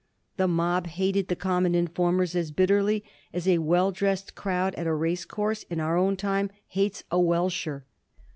[0.37, 3.03] The mob hated the common informers as bitterly
[3.33, 7.17] as a well dressed crowd at a race course in our own time hates a
[7.17, 7.83] ^' welsher."